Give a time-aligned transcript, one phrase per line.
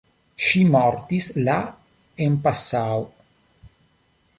[0.45, 1.57] Ŝi mortis la
[2.27, 3.07] en Passau.